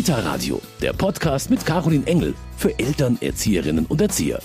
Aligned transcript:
Kita 0.00 0.18
Radio, 0.20 0.62
der 0.80 0.94
Podcast 0.94 1.50
mit 1.50 1.66
Caroline 1.66 2.06
Engel 2.06 2.32
für 2.56 2.70
Eltern, 2.78 3.18
Erzieherinnen 3.20 3.84
und 3.84 4.00
Erzieher. 4.00 4.40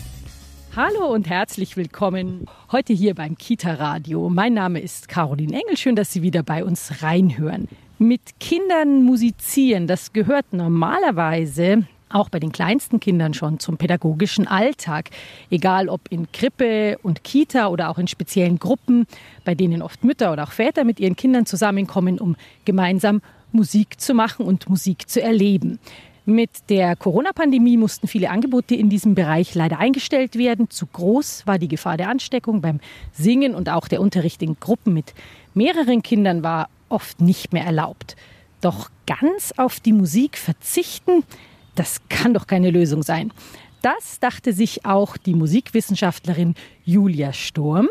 Hallo 0.75 1.05
und 1.13 1.29
herzlich 1.29 1.77
willkommen 1.77 2.45
heute 2.73 2.91
hier 2.91 3.15
beim 3.15 3.37
Kita 3.37 3.75
Radio. 3.75 4.27
Mein 4.27 4.53
Name 4.53 4.81
ist 4.81 5.07
Caroline 5.07 5.53
Engel. 5.53 5.77
Schön, 5.77 5.95
dass 5.95 6.11
Sie 6.11 6.21
wieder 6.21 6.43
bei 6.43 6.65
uns 6.65 7.01
reinhören. 7.01 7.69
Mit 7.99 8.37
Kindern 8.41 9.03
musizieren, 9.03 9.87
das 9.87 10.11
gehört 10.11 10.51
normalerweise 10.51 11.87
auch 12.09 12.27
bei 12.27 12.39
den 12.41 12.51
kleinsten 12.51 12.99
Kindern 12.99 13.33
schon 13.33 13.59
zum 13.59 13.77
pädagogischen 13.77 14.47
Alltag, 14.47 15.09
egal 15.49 15.87
ob 15.87 16.01
in 16.09 16.29
Krippe 16.33 16.97
und 17.01 17.23
Kita 17.23 17.67
oder 17.67 17.89
auch 17.89 17.97
in 17.97 18.07
speziellen 18.07 18.59
Gruppen, 18.59 19.07
bei 19.45 19.55
denen 19.55 19.81
oft 19.81 20.03
Mütter 20.03 20.33
oder 20.33 20.43
auch 20.43 20.51
Väter 20.51 20.83
mit 20.83 20.99
ihren 20.99 21.15
Kindern 21.15 21.45
zusammenkommen, 21.45 22.19
um 22.19 22.35
gemeinsam 22.65 23.21
Musik 23.55 23.99
zu 23.99 24.13
machen 24.13 24.45
und 24.45 24.69
Musik 24.69 25.09
zu 25.09 25.21
erleben. 25.21 25.79
Mit 26.27 26.69
der 26.69 26.95
Corona-Pandemie 26.95 27.77
mussten 27.77 28.07
viele 28.07 28.31
Angebote 28.31 28.73
in 28.73 28.89
diesem 28.89 29.13
Bereich 29.13 29.53
leider 29.53 29.77
eingestellt 29.77 30.35
werden. 30.35 30.69
Zu 30.71 30.87
groß 30.87 31.45
war 31.45 31.59
die 31.59 31.67
Gefahr 31.67 31.97
der 31.97 32.09
Ansteckung 32.09 32.61
beim 32.61 32.79
Singen 33.11 33.53
und 33.53 33.69
auch 33.69 33.87
der 33.87 34.01
Unterricht 34.01 34.41
in 34.41 34.59
Gruppen 34.59 34.93
mit 34.93 35.13
mehreren 35.53 36.01
Kindern 36.01 36.41
war 36.41 36.69
oft 36.89 37.21
nicht 37.21 37.53
mehr 37.53 37.65
erlaubt. 37.65 38.15
Doch 38.61 38.89
ganz 39.05 39.53
auf 39.57 39.79
die 39.79 39.93
Musik 39.93 40.37
verzichten, 40.37 41.23
das 41.75 42.01
kann 42.09 42.33
doch 42.33 42.47
keine 42.47 42.71
Lösung 42.71 43.03
sein. 43.03 43.31
Das 43.83 44.19
dachte 44.19 44.51
sich 44.51 44.83
auch 44.83 45.17
die 45.17 45.35
Musikwissenschaftlerin 45.35 46.55
Julia 46.83 47.33
Sturm 47.33 47.87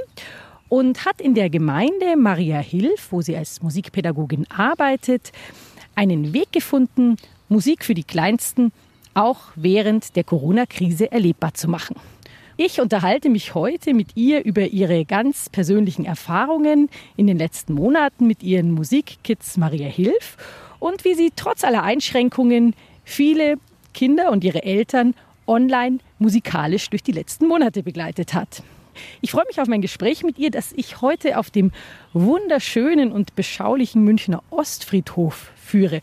und 0.69 1.05
hat 1.05 1.21
in 1.21 1.35
der 1.35 1.51
Gemeinde 1.51 2.17
Maria 2.17 2.59
Hilf, 2.59 3.09
wo 3.11 3.23
sie 3.23 3.37
als 3.37 3.63
Musikpädagogin 3.63 4.47
arbeitet, 4.51 5.33
einen 5.95 6.33
Weg 6.33 6.53
gefunden, 6.53 7.17
Musik 7.49 7.85
für 7.85 7.95
die 7.95 8.05
Kleinsten 8.05 8.73
auch 9.15 9.41
während 9.55 10.17
der 10.17 10.25
Corona-Krise 10.25 11.13
erlebbar 11.13 11.55
zu 11.55 11.69
machen. 11.69 11.97
Ich 12.57 12.81
unterhalte 12.81 13.31
mich 13.31 13.55
heute 13.55 13.95
mit 13.95 14.17
ihr 14.17 14.45
über 14.45 14.63
ihre 14.63 15.05
ganz 15.05 15.49
persönlichen 15.49 16.05
Erfahrungen 16.05 16.89
in 17.17 17.27
den 17.27 17.37
letzten 17.37 17.75
Monaten 17.75 18.27
mit 18.27 18.45
ihren 18.45 18.71
Musikkids 18.71 19.57
Maria 19.57 19.89
Hilf 19.89 20.37
und 20.79 21.05
wie 21.05 21.15
sie 21.15 21.33
trotz 21.35 21.65
aller 21.65 21.83
Einschränkungen 21.83 22.75
viele 23.05 23.57
Kinder 23.93 24.31
und 24.31 24.45
ihre 24.45 24.63
Eltern 24.63 25.15
online 25.47 25.99
musikalisch 26.19 26.91
durch 26.91 27.03
die 27.03 27.13
letzten 27.13 27.49
Monate 27.49 27.83
begleitet 27.83 28.35
hat. 28.35 28.63
Ich 29.21 29.31
freue 29.31 29.45
mich 29.47 29.61
auf 29.61 29.69
mein 29.69 29.81
Gespräch 29.81 30.23
mit 30.23 30.39
ihr, 30.39 30.51
das 30.51 30.73
ich 30.73 31.01
heute 31.01 31.39
auf 31.39 31.51
dem 31.51 31.73
wunderschönen 32.13 33.13
und 33.13 33.35
beschaulichen 33.35 34.03
Münchner 34.05 34.43
Ostfriedhof 34.51 35.51
führe. 35.57 36.01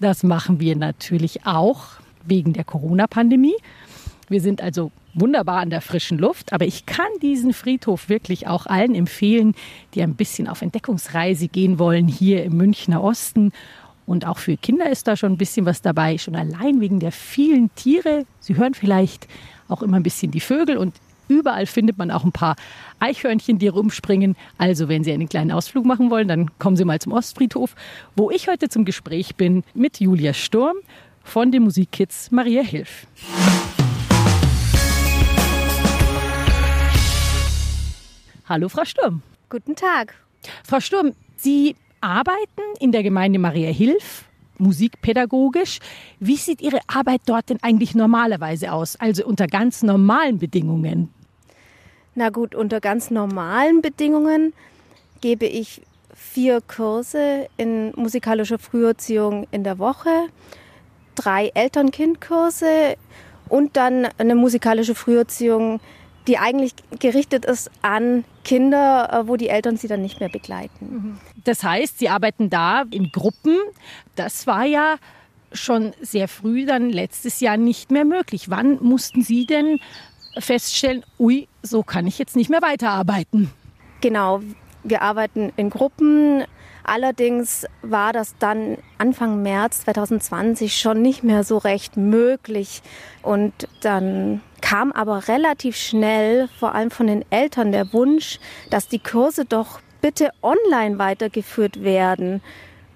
Das 0.00 0.22
machen 0.22 0.60
wir 0.60 0.76
natürlich 0.76 1.46
auch 1.46 1.84
wegen 2.24 2.52
der 2.52 2.64
Corona-Pandemie. 2.64 3.56
Wir 4.28 4.40
sind 4.40 4.62
also 4.62 4.92
wunderbar 5.14 5.60
an 5.60 5.70
der 5.70 5.80
frischen 5.80 6.18
Luft, 6.18 6.52
aber 6.52 6.64
ich 6.64 6.86
kann 6.86 7.08
diesen 7.20 7.52
Friedhof 7.52 8.08
wirklich 8.08 8.46
auch 8.46 8.66
allen 8.66 8.94
empfehlen, 8.94 9.54
die 9.94 10.02
ein 10.02 10.14
bisschen 10.14 10.46
auf 10.48 10.62
Entdeckungsreise 10.62 11.48
gehen 11.48 11.78
wollen 11.78 12.06
hier 12.06 12.44
im 12.44 12.56
Münchner 12.56 13.02
Osten 13.02 13.52
und 14.10 14.26
auch 14.26 14.38
für 14.38 14.56
Kinder 14.56 14.90
ist 14.90 15.06
da 15.06 15.16
schon 15.16 15.32
ein 15.32 15.38
bisschen 15.38 15.66
was 15.66 15.82
dabei, 15.82 16.18
schon 16.18 16.34
allein 16.34 16.80
wegen 16.80 16.98
der 16.98 17.12
vielen 17.12 17.72
Tiere. 17.76 18.26
Sie 18.40 18.56
hören 18.56 18.74
vielleicht 18.74 19.28
auch 19.68 19.82
immer 19.82 19.98
ein 19.98 20.02
bisschen 20.02 20.32
die 20.32 20.40
Vögel 20.40 20.78
und 20.78 20.96
überall 21.30 21.64
findet 21.64 21.96
man 21.96 22.10
auch 22.10 22.24
ein 22.24 22.32
paar 22.32 22.56
Eichhörnchen, 22.98 23.58
die 23.58 23.68
rumspringen. 23.68 24.36
Also 24.58 24.88
wenn 24.88 25.04
Sie 25.04 25.12
einen 25.12 25.28
kleinen 25.28 25.52
Ausflug 25.52 25.86
machen 25.86 26.10
wollen, 26.10 26.28
dann 26.28 26.50
kommen 26.58 26.76
Sie 26.76 26.84
mal 26.84 26.98
zum 26.98 27.12
Ostfriedhof, 27.12 27.74
wo 28.16 28.30
ich 28.30 28.48
heute 28.48 28.68
zum 28.68 28.84
Gespräch 28.84 29.36
bin 29.36 29.62
mit 29.72 30.00
Julia 30.00 30.34
Sturm 30.34 30.76
von 31.22 31.52
den 31.52 31.62
Musikkids 31.62 32.30
Maria 32.30 32.62
Hilf. 32.62 33.06
Hallo, 38.48 38.68
Frau 38.68 38.84
Sturm. 38.84 39.22
Guten 39.48 39.76
Tag. 39.76 40.14
Frau 40.64 40.80
Sturm, 40.80 41.12
Sie 41.36 41.76
arbeiten 42.00 42.62
in 42.80 42.90
der 42.90 43.04
Gemeinde 43.04 43.38
Maria 43.38 43.70
Hilf 43.70 44.24
musikpädagogisch. 44.60 45.78
Wie 46.20 46.36
sieht 46.36 46.60
Ihre 46.60 46.80
Arbeit 46.86 47.22
dort 47.26 47.48
denn 47.48 47.62
eigentlich 47.62 47.94
normalerweise 47.94 48.72
aus, 48.72 48.96
also 48.96 49.24
unter 49.24 49.46
ganz 49.46 49.82
normalen 49.82 50.38
Bedingungen? 50.38 51.08
Na 52.14 52.30
gut, 52.30 52.54
unter 52.54 52.80
ganz 52.80 53.10
normalen 53.10 53.82
Bedingungen 53.82 54.52
gebe 55.20 55.46
ich 55.46 55.82
vier 56.14 56.60
Kurse 56.60 57.48
in 57.56 57.92
musikalischer 57.96 58.58
Früherziehung 58.58 59.46
in 59.50 59.64
der 59.64 59.78
Woche, 59.78 60.28
drei 61.14 61.50
Eltern-Kind-Kurse 61.54 62.96
und 63.48 63.76
dann 63.76 64.08
eine 64.18 64.34
musikalische 64.34 64.94
Früherziehung 64.94 65.80
die 66.26 66.38
eigentlich 66.38 66.74
gerichtet 66.98 67.44
ist 67.44 67.70
an 67.82 68.24
Kinder, 68.44 69.08
äh, 69.12 69.28
wo 69.28 69.36
die 69.36 69.48
Eltern 69.48 69.76
sie 69.76 69.88
dann 69.88 70.02
nicht 70.02 70.20
mehr 70.20 70.28
begleiten. 70.28 70.86
Mhm. 70.90 71.18
Das 71.44 71.64
heißt, 71.64 71.98
Sie 71.98 72.08
arbeiten 72.08 72.50
da 72.50 72.84
in 72.90 73.10
Gruppen. 73.10 73.56
Das 74.16 74.46
war 74.46 74.64
ja 74.64 74.96
schon 75.52 75.92
sehr 76.00 76.28
früh 76.28 76.66
dann 76.66 76.90
letztes 76.90 77.40
Jahr 77.40 77.56
nicht 77.56 77.90
mehr 77.90 78.04
möglich. 78.04 78.50
Wann 78.50 78.78
mussten 78.82 79.22
Sie 79.22 79.46
denn 79.46 79.80
feststellen, 80.38 81.04
ui, 81.18 81.48
so 81.62 81.82
kann 81.82 82.06
ich 82.06 82.18
jetzt 82.18 82.36
nicht 82.36 82.50
mehr 82.50 82.62
weiterarbeiten? 82.62 83.50
Genau, 84.00 84.40
wir 84.82 85.02
arbeiten 85.02 85.52
in 85.56 85.70
Gruppen. 85.70 86.44
Allerdings 86.82 87.66
war 87.82 88.12
das 88.12 88.34
dann 88.38 88.78
Anfang 88.98 89.42
März 89.42 89.82
2020 89.82 90.80
schon 90.80 91.02
nicht 91.02 91.22
mehr 91.22 91.44
so 91.44 91.58
recht 91.58 91.96
möglich. 91.96 92.82
Und 93.22 93.52
dann 93.82 94.40
kam 94.60 94.90
aber 94.92 95.28
relativ 95.28 95.76
schnell, 95.76 96.48
vor 96.58 96.74
allem 96.74 96.90
von 96.90 97.06
den 97.06 97.24
Eltern, 97.30 97.72
der 97.72 97.92
Wunsch, 97.92 98.38
dass 98.70 98.88
die 98.88 98.98
Kurse 98.98 99.44
doch 99.44 99.80
bitte 100.00 100.30
online 100.42 100.98
weitergeführt 100.98 101.82
werden. 101.82 102.42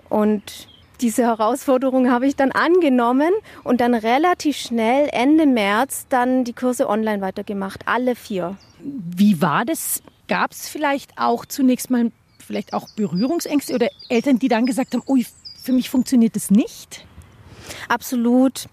Und 0.09 0.69
diese 1.01 1.23
Herausforderung 1.23 2.11
habe 2.11 2.27
ich 2.27 2.37
dann 2.37 2.53
angenommen 2.53 3.33
und 3.63 3.81
dann 3.81 3.95
relativ 3.95 4.57
schnell 4.57 5.09
Ende 5.13 5.47
März 5.47 6.07
dann 6.09 6.45
die 6.45 6.53
Kurse 6.53 6.89
online 6.89 7.21
weitergemacht, 7.21 7.87
alle 7.87 8.17
vier. 8.17 8.57
Wie 8.81 9.41
war 9.41 9.65
das? 9.65 10.03
Gab 10.29 10.53
es 10.53 10.69
vielleicht 10.69 11.19
auch 11.19 11.45
zunächst 11.45 11.91
mal 11.91 12.11
vielleicht 12.39 12.73
auch 12.73 12.89
Berührungsängste 12.97 13.75
oder 13.75 13.89
Eltern, 14.09 14.39
die 14.39 14.49
dann 14.49 14.67
gesagt 14.67 14.95
haben, 14.95 15.03
ui, 15.07 15.27
für 15.63 15.73
mich 15.73 15.91
funktioniert 15.91 16.37
das 16.37 16.51
nicht? 16.51 17.07
Absolut. 17.89 18.67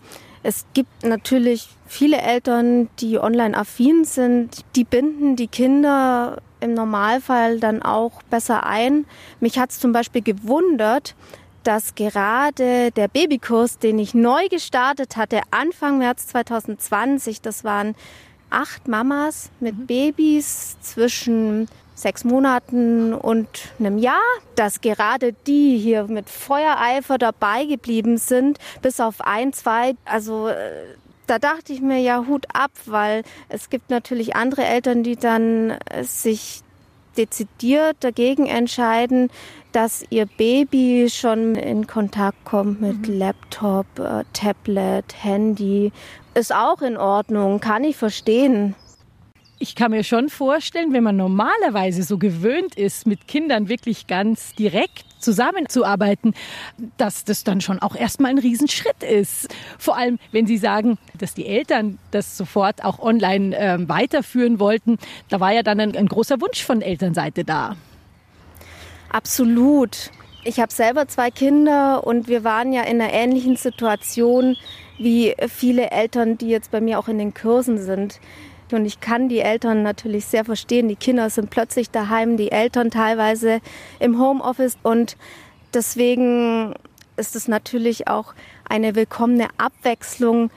Es 0.44 0.66
gibt 0.74 1.04
natürlich 1.04 1.70
viele 1.88 2.18
Eltern, 2.18 2.90
die 3.00 3.20
online 3.20 3.56
affin 3.56 4.06
sind, 4.06 4.66
die 4.76 4.84
binden 4.84 5.36
die 5.36 5.48
Kinder 5.48 6.42
im 6.60 6.74
Normalfall 6.74 7.60
dann 7.60 7.82
auch 7.82 8.22
besser 8.24 8.66
ein. 8.66 9.06
Mich 9.40 9.60
hat 9.60 9.72
es 9.72 9.80
zum 9.80 9.92
Beispiel 9.92 10.22
gewundert, 10.22 11.16
dass 11.64 11.96
gerade 11.96 12.92
der 12.92 13.08
Babykurs, 13.08 13.78
den 13.78 14.00
ich 14.00 14.14
neu 14.14 14.48
gestartet 14.50 15.18
hatte, 15.18 15.42
Anfang 15.52 15.98
März 15.98 16.28
2020, 16.28 17.42
das 17.42 17.64
waren 17.64 17.96
acht 18.50 18.88
Mamas 18.88 19.50
mit 19.60 19.78
mhm. 19.78 19.88
Babys 19.88 20.78
zwischen 20.82 21.68
sechs 21.96 22.24
Monaten 22.24 23.14
und 23.14 23.48
einem 23.80 23.98
Jahr, 23.98 24.20
dass 24.56 24.82
gerade 24.82 25.34
die 25.46 25.78
hier 25.78 26.06
mit 26.06 26.30
Feuereifer 26.30 27.18
dabei 27.18 27.66
geblieben 27.66 28.18
sind, 28.18 28.58
bis 28.82 29.00
auf 29.00 29.22
ein, 29.22 29.54
zwei, 29.54 29.96
also 30.06 30.48
äh, 30.48 30.72
da 31.28 31.38
dachte 31.38 31.72
ich 31.72 31.82
mir 31.82 32.00
ja 32.00 32.26
Hut 32.28 32.46
ab, 32.54 32.72
weil 32.86 33.24
es 33.50 33.70
gibt 33.70 33.90
natürlich 33.90 34.36
andere 34.36 34.66
Eltern, 34.66 35.04
die 35.04 35.16
dann 35.16 35.78
äh, 35.90 36.04
sich 36.04 36.62
dezidiert 37.18 37.98
dagegen 38.00 38.48
entscheiden, 38.48 39.30
dass 39.72 40.04
ihr 40.10 40.26
Baby 40.26 41.08
schon 41.10 41.56
in 41.56 41.88
Kontakt 41.88 42.44
kommt 42.46 42.82
mit 42.82 43.08
mhm. 43.08 43.20
Laptop, 43.20 43.88
äh, 44.00 44.24
Tablet, 44.34 45.06
Handy. 45.24 45.92
Ist 46.34 46.54
auch 46.54 46.82
in 46.82 46.98
Ordnung, 46.98 47.60
kann 47.60 47.84
ich 47.84 47.98
verstehen 47.98 48.76
ich 49.62 49.76
kann 49.76 49.92
mir 49.92 50.04
schon 50.04 50.30
vorstellen, 50.30 50.92
wenn 50.92 51.04
man 51.04 51.16
normalerweise 51.16 52.02
so 52.02 52.18
gewöhnt 52.18 52.74
ist, 52.74 53.06
mit 53.06 53.28
Kindern 53.28 53.70
wirklich 53.70 54.08
ganz 54.08 54.56
direkt 54.56 55.06
zusammenzuarbeiten, 55.20 56.34
dass 56.98 57.26
das 57.26 57.44
dann 57.44 57.62
schon 57.62 57.78
auch 57.78 57.96
erstmal 57.96 58.32
ein 58.32 58.40
Riesenschritt 58.40 59.04
ist. 59.04 59.50
Vor 59.78 59.96
allem, 59.96 60.18
wenn 60.32 60.48
Sie 60.48 60.58
sagen, 60.58 60.98
dass 61.20 61.36
die 61.36 61.46
Eltern 61.46 62.00
das 62.10 62.38
sofort 62.38 62.84
auch 62.84 62.98
online 62.98 63.56
äh, 63.56 63.78
weiterführen 63.88 64.60
wollten, 64.60 64.98
da 65.30 65.40
war 65.40 65.54
ja 65.54 65.62
dann 65.62 65.80
ein, 65.80 65.96
ein 65.96 66.08
großer 66.08 66.42
Wunsch 66.42 66.64
von 66.64 66.82
Elternseite 66.82 67.44
da. 67.44 67.76
Absolut. 69.12 70.10
Ich 70.46 70.60
habe 70.60 70.72
selber 70.72 71.08
zwei 71.08 71.32
Kinder 71.32 72.08
und 72.08 72.30
wir 72.30 72.46
waren 72.46 72.72
ja 72.72 72.84
in 72.84 73.02
einer 73.02 73.14
ähnlichen 73.14 73.58
Situation 73.58 74.56
wie 74.98 75.36
viele 75.50 75.92
Eltern, 75.92 76.38
die 76.38 76.48
jetzt 76.48 76.72
bei 76.72 76.80
mir 76.80 76.98
auch 76.98 77.10
in 77.10 77.18
den 77.18 77.34
Kursen 77.34 77.78
sind. 77.78 78.22
Und 78.72 78.86
ich 78.86 79.02
kann 79.02 79.28
die 79.28 79.40
Eltern 79.40 79.84
natürlich 79.84 80.26
sehr 80.26 80.46
verstehen. 80.46 80.88
Die 80.88 80.96
Kinder 80.96 81.30
sind 81.30 81.50
plötzlich 81.50 81.90
daheim, 81.92 82.38
die 82.38 82.52
Eltern 82.54 82.90
teilweise 82.90 83.60
im 84.00 84.18
Homeoffice. 84.18 84.78
Und 84.82 85.18
deswegen 85.74 86.74
ist 87.18 87.36
es 87.36 87.50
natürlich 87.50 88.08
auch 88.08 88.34
eine 88.70 88.96
willkommene 88.96 89.48
Abwechslung 89.58 90.52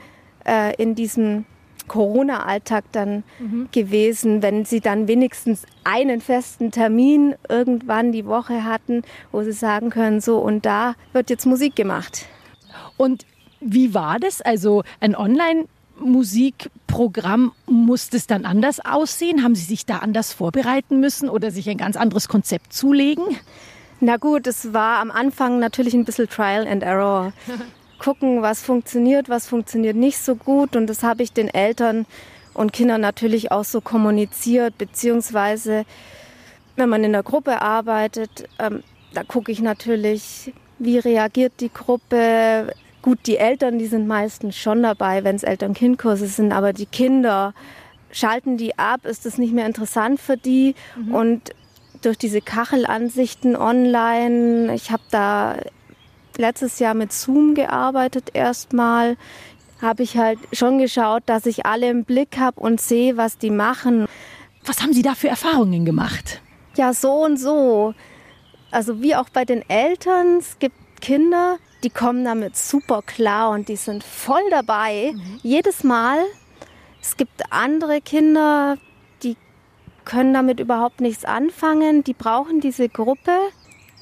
äh, 0.45 0.73
in 0.81 0.95
diesem 0.95 1.45
Corona-Alltag 1.87 2.85
dann 2.91 3.23
mhm. 3.39 3.69
gewesen, 3.71 4.41
wenn 4.41 4.65
sie 4.65 4.79
dann 4.79 5.07
wenigstens 5.07 5.63
einen 5.83 6.21
festen 6.21 6.71
Termin 6.71 7.35
irgendwann 7.47 8.11
die 8.11 8.25
Woche 8.25 8.63
hatten, 8.63 9.03
wo 9.31 9.43
sie 9.43 9.51
sagen 9.51 9.89
können, 9.89 10.21
so 10.21 10.39
und 10.39 10.65
da 10.65 10.95
wird 11.13 11.29
jetzt 11.29 11.45
Musik 11.45 11.75
gemacht. 11.75 12.25
Und 12.97 13.25
wie 13.59 13.93
war 13.93 14.19
das? 14.19 14.41
Also 14.41 14.83
ein 14.99 15.15
Online 15.15 15.65
Musikprogramm 15.97 17.53
muss 17.67 18.09
das 18.09 18.27
dann 18.27 18.45
anders 18.45 18.79
aussehen? 18.83 19.43
Haben 19.43 19.55
Sie 19.55 19.63
sich 19.63 19.85
da 19.85 19.99
anders 19.99 20.33
vorbereiten 20.33 20.99
müssen 20.99 21.29
oder 21.29 21.51
sich 21.51 21.69
ein 21.69 21.77
ganz 21.77 21.95
anderes 21.95 22.27
Konzept 22.27 22.73
zulegen? 22.73 23.23
Na 24.01 24.17
gut, 24.17 24.45
es 24.45 24.73
war 24.73 24.99
am 24.99 25.09
Anfang 25.09 25.59
natürlich 25.59 25.93
ein 25.93 26.05
bisschen 26.05 26.27
Trial 26.27 26.67
and 26.67 26.83
Error. 26.83 27.33
Gucken, 27.99 28.41
was 28.41 28.61
funktioniert, 28.61 29.29
was 29.29 29.47
funktioniert 29.47 29.95
nicht 29.95 30.17
so 30.17 30.35
gut. 30.35 30.75
Und 30.75 30.87
das 30.87 31.03
habe 31.03 31.23
ich 31.23 31.33
den 31.33 31.47
Eltern 31.47 32.05
und 32.53 32.73
Kindern 32.73 33.01
natürlich 33.01 33.51
auch 33.51 33.65
so 33.65 33.81
kommuniziert, 33.81 34.77
beziehungsweise 34.77 35.85
wenn 36.75 36.89
man 36.89 37.03
in 37.03 37.11
der 37.13 37.23
Gruppe 37.23 37.61
arbeitet, 37.61 38.49
ähm, 38.59 38.83
da 39.13 39.23
gucke 39.23 39.51
ich 39.51 39.61
natürlich, 39.61 40.53
wie 40.77 40.99
reagiert 40.99 41.53
die 41.59 41.71
Gruppe, 41.71 42.73
Gut, 43.05 43.19
die 43.27 43.37
Eltern, 43.37 43.77
die 43.77 43.85
sind 43.85 44.07
meistens 44.07 44.55
schon 44.55 44.81
dabei, 44.81 45.23
wenn 45.23 45.35
es 45.35 45.43
Eltern-Kind-Kurse 45.43 46.25
sind, 46.25 46.51
aber 46.51 46.73
die 46.73 46.87
Kinder 46.87 47.53
schalten 48.09 48.57
die 48.57 48.79
ab, 48.79 49.05
ist 49.05 49.27
es 49.27 49.37
nicht 49.37 49.53
mehr 49.53 49.67
interessant 49.67 50.19
für 50.19 50.37
die 50.37 50.73
mhm. 50.95 51.13
und 51.13 51.51
durch 52.01 52.17
diese 52.17 52.41
Kachelansichten 52.41 53.55
online, 53.55 54.73
ich 54.73 54.89
habe 54.89 55.03
da 55.11 55.57
letztes 56.37 56.79
Jahr 56.79 56.93
mit 56.93 57.13
Zoom 57.13 57.55
gearbeitet 57.55 58.31
erstmal, 58.33 59.17
habe 59.81 60.03
ich 60.03 60.17
halt 60.17 60.39
schon 60.53 60.79
geschaut, 60.79 61.23
dass 61.25 61.45
ich 61.45 61.65
alle 61.65 61.89
im 61.89 62.05
Blick 62.05 62.37
habe 62.37 62.59
und 62.59 62.79
sehe, 62.79 63.17
was 63.17 63.37
die 63.37 63.51
machen. 63.51 64.07
Was 64.65 64.81
haben 64.81 64.93
Sie 64.93 65.01
da 65.01 65.15
für 65.15 65.27
Erfahrungen 65.27 65.85
gemacht? 65.85 66.41
Ja, 66.75 66.93
so 66.93 67.23
und 67.23 67.37
so. 67.37 67.93
Also 68.71 69.01
wie 69.01 69.15
auch 69.15 69.29
bei 69.29 69.45
den 69.45 69.67
Eltern, 69.69 70.37
es 70.37 70.59
gibt 70.59 70.75
Kinder, 71.01 71.57
die 71.83 71.89
kommen 71.89 72.25
damit 72.25 72.57
super 72.57 73.01
klar 73.01 73.51
und 73.51 73.69
die 73.69 73.75
sind 73.75 74.03
voll 74.03 74.41
dabei. 74.49 75.11
Mhm. 75.13 75.39
Jedes 75.43 75.83
Mal. 75.83 76.17
Es 77.01 77.15
gibt 77.15 77.51
andere 77.51 78.01
Kinder, 78.01 78.77
die 79.21 79.37
können 80.03 80.33
damit 80.33 80.59
überhaupt 80.59 81.01
nichts 81.01 81.23
anfangen. 81.25 82.03
Die 82.03 82.13
brauchen 82.13 82.59
diese 82.59 82.89
Gruppe, 82.89 83.37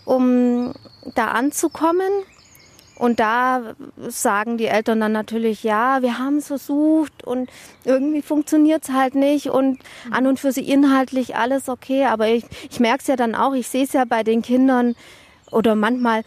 um 0.05 0.73
da 1.15 1.27
anzukommen. 1.29 2.11
Und 2.95 3.19
da 3.19 3.73
sagen 4.07 4.57
die 4.57 4.67
Eltern 4.67 4.99
dann 4.99 5.11
natürlich, 5.11 5.63
ja, 5.63 6.01
wir 6.01 6.19
haben 6.19 6.37
es 6.37 6.47
versucht 6.47 7.23
und 7.23 7.49
irgendwie 7.83 8.21
funktioniert 8.21 8.83
es 8.83 8.93
halt 8.93 9.15
nicht 9.15 9.47
und 9.47 9.79
an 10.11 10.27
und 10.27 10.39
für 10.39 10.51
sie 10.51 10.69
inhaltlich 10.69 11.35
alles 11.35 11.69
okay. 11.69 12.05
Aber 12.05 12.27
ich, 12.27 12.45
ich 12.69 12.79
merke 12.79 12.99
es 13.01 13.07
ja 13.07 13.15
dann 13.15 13.33
auch, 13.33 13.53
ich 13.53 13.67
sehe 13.67 13.83
es 13.83 13.93
ja 13.93 14.05
bei 14.05 14.23
den 14.23 14.43
Kindern 14.43 14.95
oder 15.51 15.75
manchmal 15.75 16.23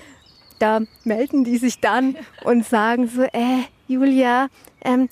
da 0.58 0.80
melden 1.04 1.44
die 1.44 1.58
sich 1.58 1.80
dann 1.80 2.16
und 2.44 2.66
sagen 2.66 3.08
so, 3.08 3.22
äh, 3.22 3.64
Julia, 3.86 4.48
ähm, 4.84 5.08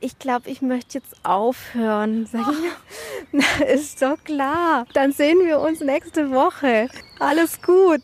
ich 0.00 0.18
glaube, 0.18 0.48
ich 0.48 0.62
möchte 0.62 0.98
jetzt 0.98 1.14
aufhören. 1.24 2.26
Sag 2.26 2.46
ich, 2.52 2.70
na, 3.32 3.64
ist 3.66 4.00
doch 4.00 4.16
klar. 4.24 4.86
Dann 4.94 5.12
sehen 5.12 5.38
wir 5.44 5.60
uns 5.60 5.80
nächste 5.80 6.30
Woche. 6.30 6.88
Alles 7.18 7.60
gut. 7.60 8.02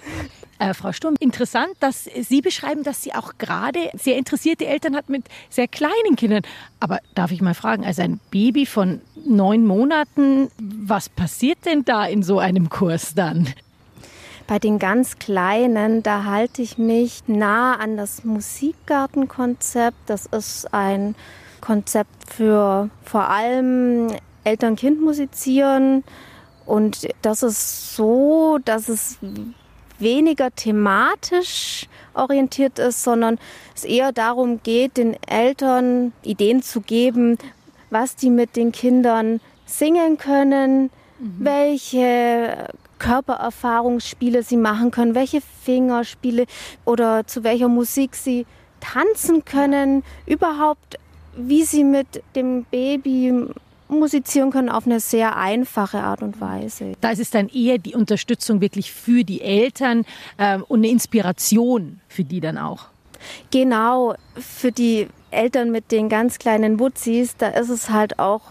Äh, 0.58 0.72
Frau 0.72 0.90
Sturm, 0.92 1.16
interessant, 1.20 1.74
dass 1.80 2.04
Sie 2.04 2.40
beschreiben, 2.40 2.82
dass 2.82 3.02
Sie 3.02 3.12
auch 3.12 3.34
gerade 3.36 3.90
sehr 3.92 4.16
interessierte 4.16 4.64
Eltern 4.64 4.96
hat 4.96 5.10
mit 5.10 5.24
sehr 5.50 5.68
kleinen 5.68 6.16
Kindern. 6.16 6.44
Aber 6.80 7.00
darf 7.14 7.30
ich 7.30 7.42
mal 7.42 7.52
fragen, 7.52 7.84
also 7.84 8.00
ein 8.00 8.20
Baby 8.30 8.64
von 8.64 9.02
neun 9.26 9.66
Monaten, 9.66 10.48
was 10.58 11.10
passiert 11.10 11.58
denn 11.66 11.84
da 11.84 12.06
in 12.06 12.22
so 12.22 12.38
einem 12.38 12.70
Kurs 12.70 13.14
dann? 13.14 13.52
Bei 14.46 14.58
den 14.58 14.78
ganz 14.78 15.18
Kleinen, 15.18 16.02
da 16.02 16.24
halte 16.24 16.62
ich 16.62 16.78
mich 16.78 17.24
nah 17.26 17.74
an 17.74 17.96
das 17.96 18.24
Musikgartenkonzept. 18.24 19.98
Das 20.06 20.26
ist 20.26 20.72
ein 20.72 21.16
Konzept 21.60 22.32
für 22.32 22.88
vor 23.04 23.28
allem 23.28 24.08
Eltern-Kind 24.44 25.02
musizieren. 25.02 26.04
Und 26.64 27.08
das 27.22 27.42
ist 27.42 27.96
so, 27.96 28.58
dass 28.64 28.88
es 28.88 29.18
weniger 29.98 30.54
thematisch 30.54 31.86
orientiert 32.14 32.78
ist, 32.78 33.02
sondern 33.02 33.38
es 33.74 33.84
eher 33.84 34.12
darum 34.12 34.60
geht, 34.62 34.96
den 34.96 35.16
Eltern 35.26 36.12
Ideen 36.22 36.62
zu 36.62 36.80
geben, 36.80 37.38
was 37.90 38.16
die 38.16 38.30
mit 38.30 38.56
den 38.56 38.72
Kindern 38.72 39.40
singen 39.64 40.18
können, 40.18 40.90
mhm. 41.18 41.36
welche 41.38 42.68
Körpererfahrungsspiele 42.98 44.42
sie 44.42 44.56
machen 44.56 44.90
können, 44.90 45.14
welche 45.14 45.40
Fingerspiele 45.62 46.46
oder 46.84 47.26
zu 47.26 47.44
welcher 47.44 47.68
Musik 47.68 48.14
sie 48.16 48.46
tanzen 48.80 49.44
können, 49.44 50.02
überhaupt 50.26 50.98
wie 51.36 51.64
sie 51.64 51.84
mit 51.84 52.22
dem 52.34 52.64
Baby 52.64 53.32
musizieren 53.88 54.50
können 54.50 54.68
auf 54.68 54.86
eine 54.86 55.00
sehr 55.00 55.36
einfache 55.36 55.98
Art 55.98 56.22
und 56.22 56.40
Weise. 56.40 56.92
Da 57.00 57.10
ist 57.10 57.20
es 57.20 57.30
dann 57.30 57.48
eher 57.48 57.78
die 57.78 57.94
Unterstützung 57.94 58.60
wirklich 58.60 58.92
für 58.92 59.24
die 59.24 59.40
Eltern 59.40 60.04
äh, 60.38 60.58
und 60.58 60.80
eine 60.80 60.88
Inspiration 60.88 62.00
für 62.08 62.24
die 62.24 62.40
dann 62.40 62.58
auch. 62.58 62.86
Genau, 63.50 64.14
für 64.34 64.72
die 64.72 65.08
Eltern 65.30 65.70
mit 65.70 65.90
den 65.92 66.08
ganz 66.08 66.38
kleinen 66.38 66.78
Wutzis, 66.78 67.36
da 67.36 67.48
ist 67.48 67.70
es 67.70 67.90
halt 67.90 68.18
auch 68.18 68.42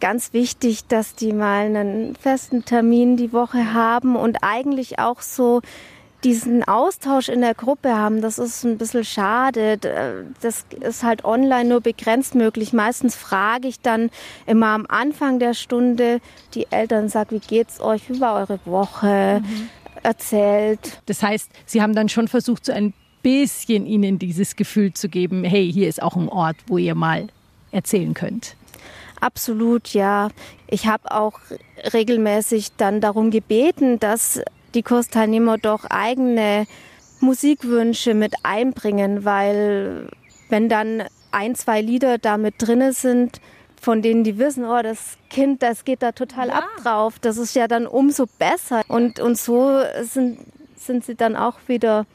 ganz 0.00 0.32
wichtig, 0.32 0.86
dass 0.86 1.14
die 1.14 1.32
mal 1.32 1.66
einen 1.66 2.14
festen 2.16 2.64
Termin 2.64 3.16
die 3.16 3.32
Woche 3.32 3.72
haben 3.72 4.16
und 4.16 4.38
eigentlich 4.42 4.98
auch 4.98 5.20
so 5.20 5.60
diesen 6.24 6.64
Austausch 6.64 7.28
in 7.28 7.40
der 7.40 7.54
Gruppe 7.54 7.96
haben, 7.96 8.20
das 8.20 8.38
ist 8.38 8.64
ein 8.64 8.76
bisschen 8.76 9.04
schade. 9.04 9.78
Das 10.40 10.64
ist 10.80 11.02
halt 11.04 11.24
online 11.24 11.68
nur 11.68 11.80
begrenzt 11.80 12.34
möglich. 12.34 12.72
Meistens 12.72 13.14
frage 13.14 13.68
ich 13.68 13.80
dann 13.80 14.10
immer 14.46 14.68
am 14.68 14.86
Anfang 14.88 15.38
der 15.38 15.54
Stunde 15.54 16.20
die 16.54 16.66
Eltern, 16.70 17.08
sag, 17.08 17.30
wie 17.30 17.38
geht's 17.38 17.80
euch, 17.80 18.10
wie 18.10 18.20
war 18.20 18.34
eure 18.40 18.58
Woche, 18.64 19.42
mhm. 19.42 19.68
erzählt. 20.02 21.00
Das 21.06 21.22
heißt, 21.22 21.50
Sie 21.66 21.80
haben 21.82 21.94
dann 21.94 22.08
schon 22.08 22.26
versucht, 22.26 22.64
so 22.64 22.72
ein 22.72 22.94
bisschen 23.22 23.86
ihnen 23.86 24.18
dieses 24.18 24.56
Gefühl 24.56 24.92
zu 24.94 25.08
geben, 25.08 25.44
hey, 25.44 25.72
hier 25.72 25.88
ist 25.88 26.02
auch 26.02 26.16
ein 26.16 26.28
Ort, 26.28 26.56
wo 26.66 26.78
ihr 26.78 26.94
mal 26.94 27.28
erzählen 27.70 28.14
könnt. 28.14 28.56
Absolut, 29.20 29.94
ja. 29.94 30.28
Ich 30.68 30.86
habe 30.86 31.10
auch 31.10 31.40
regelmäßig 31.92 32.72
dann 32.76 33.00
darum 33.00 33.30
gebeten, 33.30 33.98
dass 33.98 34.40
die 34.74 34.82
Kursteilnehmer 34.82 35.58
doch 35.58 35.84
eigene 35.84 36.66
Musikwünsche 37.20 38.14
mit 38.14 38.34
einbringen, 38.42 39.24
weil 39.24 40.08
wenn 40.48 40.68
dann 40.68 41.04
ein, 41.30 41.54
zwei 41.54 41.80
Lieder 41.80 42.18
da 42.18 42.36
mit 42.36 42.54
drinne 42.58 42.92
sind, 42.92 43.40
von 43.80 44.02
denen 44.02 44.24
die 44.24 44.38
wissen, 44.38 44.64
oh, 44.64 44.82
das 44.82 45.16
Kind, 45.30 45.62
das 45.62 45.84
geht 45.84 46.02
da 46.02 46.12
total 46.12 46.48
ja. 46.48 46.58
ab 46.58 46.68
drauf, 46.82 47.18
das 47.18 47.36
ist 47.36 47.54
ja 47.54 47.68
dann 47.68 47.86
umso 47.86 48.26
besser. 48.38 48.82
Und, 48.88 49.20
und 49.20 49.38
so 49.38 49.80
sind, 50.02 50.38
sind 50.76 51.04
sie 51.04 51.14
dann 51.14 51.36
auch 51.36 51.56
wieder 51.66 52.06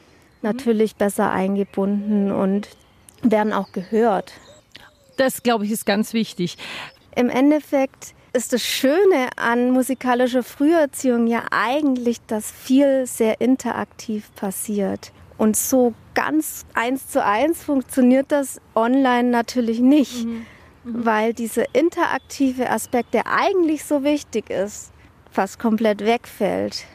natürlich 0.41 0.95
besser 0.95 1.31
eingebunden 1.31 2.31
und 2.31 2.67
werden 3.21 3.53
auch 3.53 3.71
gehört. 3.71 4.33
Das, 5.17 5.43
glaube 5.43 5.65
ich, 5.65 5.71
ist 5.71 5.85
ganz 5.85 6.13
wichtig. 6.13 6.57
Im 7.15 7.29
Endeffekt 7.29 8.13
ist 8.33 8.51
das 8.51 8.63
Schöne 8.63 9.29
an 9.35 9.71
musikalischer 9.71 10.43
Früherziehung 10.43 11.27
ja 11.27 11.43
eigentlich, 11.51 12.19
dass 12.25 12.49
viel 12.51 13.05
sehr 13.05 13.39
interaktiv 13.39 14.33
passiert. 14.35 15.11
Und 15.37 15.55
so 15.55 15.93
ganz 16.15 16.65
eins 16.73 17.07
zu 17.07 17.23
eins 17.23 17.63
funktioniert 17.63 18.31
das 18.31 18.59
online 18.75 19.29
natürlich 19.29 19.79
nicht, 19.79 20.25
mhm. 20.25 20.45
Mhm. 20.83 21.05
weil 21.05 21.33
dieser 21.33 21.73
interaktive 21.73 22.69
Aspekt, 22.69 23.13
der 23.13 23.27
eigentlich 23.27 23.85
so 23.85 24.03
wichtig 24.03 24.49
ist, 24.49 24.91
fast 25.31 25.59
komplett 25.59 26.01
wegfällt. 26.03 26.85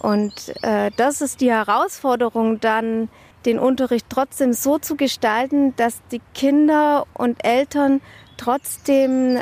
Und 0.00 0.54
äh, 0.62 0.90
das 0.96 1.20
ist 1.20 1.40
die 1.40 1.50
Herausforderung 1.50 2.60
dann, 2.60 3.08
den 3.46 3.58
Unterricht 3.58 4.06
trotzdem 4.08 4.52
so 4.52 4.78
zu 4.78 4.96
gestalten, 4.96 5.74
dass 5.76 6.00
die 6.10 6.20
Kinder 6.34 7.06
und 7.14 7.44
Eltern 7.44 8.00
trotzdem 8.36 9.38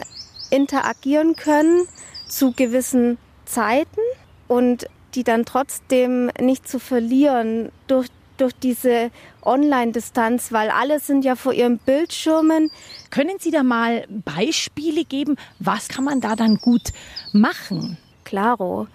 interagieren 0.51 1.37
können 1.37 1.87
zu 2.29 2.53
gewissen 2.53 3.19
Zeiten 3.45 4.01
und 4.49 4.87
die 5.15 5.25
dann 5.25 5.45
trotzdem 5.45 6.31
nicht 6.41 6.69
zu 6.69 6.79
verlieren 6.79 7.71
durch, 7.87 8.09
durch 8.37 8.53
diese 8.55 9.11
Online-Distanz, 9.43 10.53
weil 10.53 10.71
alle 10.71 11.01
sind 11.01 11.25
ja 11.25 11.37
vor 11.37 11.53
ihren 11.53 11.79
Bildschirmen. 11.79 12.71
Können 13.11 13.39
Sie 13.39 13.51
da 13.51 13.63
mal 13.63 14.07
Beispiele 14.09 15.05
geben? 15.05 15.37
Was 15.59 15.89
kann 15.89 16.05
man 16.05 16.21
da 16.21 16.37
dann 16.37 16.57
gut 16.57 16.93
machen? 17.33 17.97
Klaro. 18.25 18.89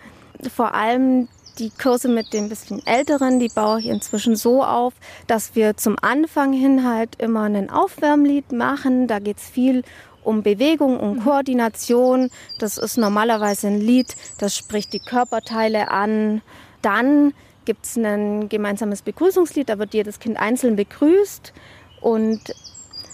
Vor 0.54 0.74
allem 0.74 1.28
Die 1.60 1.70
Kurse 1.70 2.08
mit 2.08 2.32
den 2.32 2.48
bisschen 2.48 2.86
älteren, 2.88 3.40
die 3.40 3.50
baue 3.50 3.82
ich 3.82 3.88
inzwischen 3.88 4.36
so 4.38 4.64
auf, 4.64 4.94
dass 5.28 5.54
wir 5.54 5.76
zum 5.76 5.98
Anfang 6.02 6.54
hin 6.54 6.88
halt 6.88 7.22
immer 7.22 7.44
ein 7.44 7.70
Aufwärmlied 7.70 8.54
machen. 8.54 9.08
Da 9.08 9.20
geht 9.20 9.38
es 9.38 9.50
viel 9.50 9.84
um 10.24 10.44
Bewegung, 10.44 11.00
um 11.00 11.16
mhm. 11.16 11.24
Koordination. 11.24 12.30
Das 12.60 12.78
ist 12.78 12.98
normalerweise 12.98 13.68
ein 13.68 13.80
Lied, 13.80 14.16
das 14.38 14.56
spricht 14.56 14.94
die 14.94 15.00
Körperteile 15.00 15.90
an. 15.90 16.42
Dann 16.82 17.34
gibt 17.66 17.86
es 17.86 17.98
ein 17.98 18.50
gemeinsames 18.50 19.02
Begrüßungslied, 19.02 19.70
da 19.70 19.80
wird 19.80 19.94
jedes 19.94 20.20
Kind 20.20 20.38
einzeln 20.38 20.76
begrüßt. 20.76 21.54
Und 22.02 22.42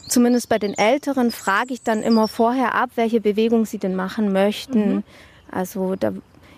zumindest 0.07 0.49
bei 0.49 0.59
den 0.59 0.73
Älteren 0.73 1.31
frage 1.31 1.73
ich 1.73 1.83
dann 1.83 2.01
immer 2.01 2.27
vorher 2.27 2.75
ab, 2.75 2.91
welche 2.95 3.21
Bewegung 3.21 3.65
sie 3.65 3.77
denn 3.77 3.95
machen 3.95 4.31
möchten. 4.31 4.95
Mhm. 4.95 5.03
Also 5.51 5.95
da, 5.95 6.13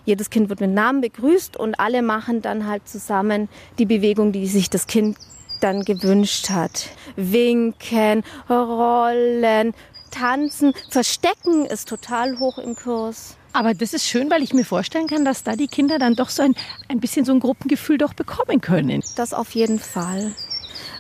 jedes 0.05 0.29
Kind 0.29 0.49
wird 0.49 0.61
mit 0.61 0.71
Namen 0.71 1.01
begrüßt 1.01 1.57
und 1.57 1.79
alle 1.79 2.01
machen 2.01 2.41
dann 2.41 2.67
halt 2.67 2.87
zusammen 2.87 3.49
die 3.77 3.85
Bewegung, 3.85 4.31
die 4.31 4.47
sich 4.47 4.69
das 4.69 4.87
Kind 4.87 5.17
dann 5.59 5.83
gewünscht 5.83 6.49
hat. 6.49 6.89
Winken, 7.15 8.23
rollen, 8.49 9.73
tanzen, 10.09 10.73
verstecken 10.89 11.65
ist 11.65 11.87
total 11.87 12.39
hoch 12.39 12.57
im 12.57 12.75
Kurs. 12.75 13.35
Aber 13.53 13.73
das 13.73 13.93
ist 13.93 14.05
schön, 14.05 14.29
weil 14.29 14.43
ich 14.43 14.53
mir 14.53 14.65
vorstellen 14.65 15.07
kann, 15.07 15.25
dass 15.25 15.43
da 15.43 15.55
die 15.55 15.67
Kinder 15.67 15.97
dann 15.97 16.15
doch 16.15 16.29
so 16.29 16.43
ein, 16.43 16.55
ein 16.87 16.99
bisschen 16.99 17.25
so 17.25 17.31
ein 17.31 17.39
Gruppengefühl 17.39 17.97
doch 17.97 18.13
bekommen 18.13 18.61
können. 18.61 19.03
Das 19.15 19.33
auf 19.33 19.51
jeden 19.51 19.79
Fall. 19.79 20.33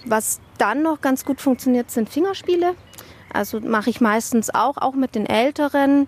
Was 0.05 0.39
dann 0.57 0.81
noch 0.81 1.01
ganz 1.01 1.25
gut 1.25 1.41
funktioniert, 1.41 1.91
sind 1.91 2.09
Fingerspiele. 2.09 2.75
Also 3.31 3.59
mache 3.59 3.89
ich 3.89 4.01
meistens 4.01 4.53
auch, 4.53 4.77
auch 4.77 4.95
mit 4.95 5.13
den 5.13 5.27
Älteren. 5.27 6.07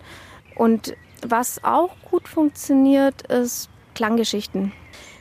Und 0.55 0.96
was 1.22 1.63
auch 1.63 1.91
gut 2.10 2.27
funktioniert, 2.27 3.22
ist 3.27 3.70
Klanggeschichten. 3.93 4.72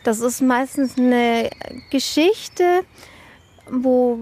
Das 0.05 0.21
ist 0.21 0.41
meistens 0.41 0.97
eine 0.97 1.51
Geschichte, 1.91 2.85
wo 3.71 4.21